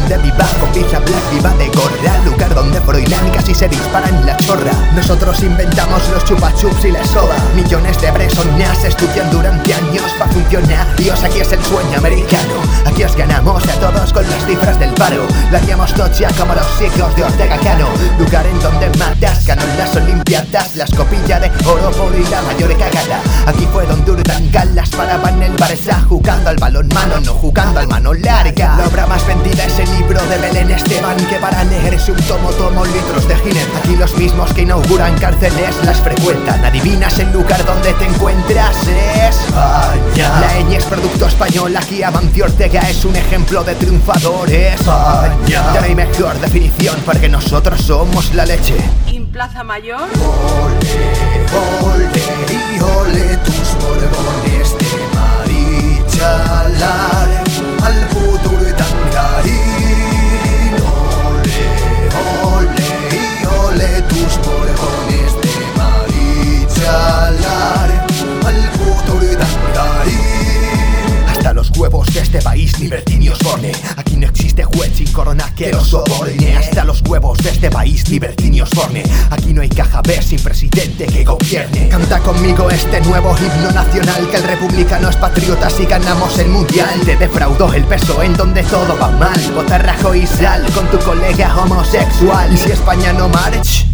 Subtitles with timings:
[0.00, 4.72] donde viva pizza black, viva de gorra Lugar donde Froilán casi se disparan la chorra
[4.94, 10.86] Nosotros inventamos los chupachups y la soda Millones de personas estudian durante años para funcionar.
[10.96, 12.54] Dios, aquí es el sueño americano.
[12.86, 15.26] Aquí os ganamos a todos con las cifras del paro.
[15.50, 17.88] La hacíamos tocha como los hijos de Ortega Cano.
[24.32, 28.76] Donde Urdangalas paraban el Barça jugando al balón mano, no jugando al mano larga.
[28.76, 32.50] La obra más vendida es el libro de Belén Esteban, que para leerse un tomo
[32.50, 33.66] tomo litros de giner.
[33.78, 36.64] Aquí los mismos que inauguran cárceles las frecuentan.
[36.64, 40.40] Adivinas el lugar donde te encuentras, España.
[40.40, 44.80] La ñ es producto español, aquí Amancio Ortega es un ejemplo de triunfadores.
[44.80, 45.46] España.
[45.46, 48.76] Ya no hay mejor definición porque nosotros somos la leche.
[49.06, 50.02] ¿En Plaza Mayor?
[50.02, 50.90] Ole,
[51.82, 52.10] ole
[52.74, 53.59] y ole tus
[53.90, 57.28] borbones de marichalar
[57.82, 60.74] al futuro tangarín.
[61.34, 61.60] Ole,
[62.54, 63.14] ole y
[63.46, 65.50] ole tus borbones de
[66.70, 67.90] marichalar
[68.46, 71.28] al futuro tangarín.
[71.28, 74.09] Hasta los huevos de este país libertino y Osborne Aquí
[75.20, 79.60] corona que lo soborne Hasta los huevos de este país libertino y Osborne Aquí no
[79.60, 81.88] hay caja B sin presidente que gobierne.
[81.88, 87.00] Canta conmigo este nuevo himno nacional Que el republicano es patriota si ganamos el mundial.
[87.04, 89.38] Te defraudó el peso en donde todo va mal.
[89.54, 92.50] Vota Rajoy y sal con tu colega homosexual.
[92.54, 93.28] Y si España no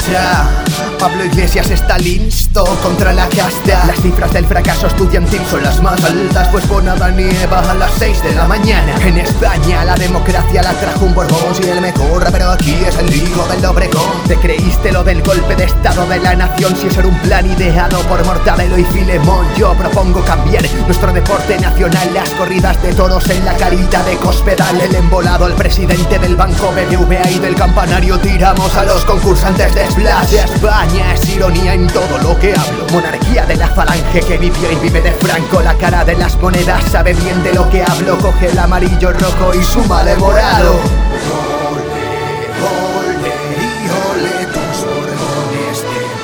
[0.00, 0.60] marcha
[0.98, 3.86] Pablo Iglesias está listo contra la casta.
[3.86, 7.90] Las cifras del fracaso estudiantil son las más altas Pues por nada nieva a las
[7.98, 8.94] 6 de la mañana.
[9.00, 12.98] En España la democracia la trajo un Borbón Si él me corra pero aquí es
[12.98, 14.22] el hijo del Obregón.
[14.28, 16.76] ¿Te creíste lo del golpe de estado de la nación?
[16.76, 21.58] Si eso era un plan ideado por Mortadelo y Filemón Yo propongo cambiar nuestro deporte
[21.58, 22.12] nacional.
[22.12, 24.78] Las corridas de toros en la carita de Cospedal.
[24.82, 29.89] El embolado al presidente del banco BBVA y del campanario Tiramos a los concursantes de
[29.90, 32.86] Splash España es ironía en todo lo que hablo.
[32.92, 35.60] Monarquía de la falange que vivió y vive de Franco.
[35.62, 38.16] La cara de las monedas sabe bien de lo que hablo.
[38.18, 40.74] Coge el amarillo rojo y suma de morado.
[42.62, 46.20] Ole y ole tus borbones de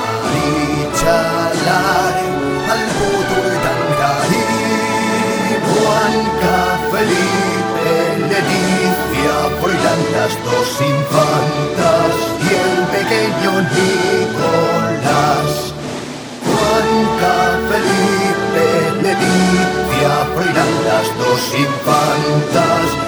[21.52, 23.05] Leticia Froilán las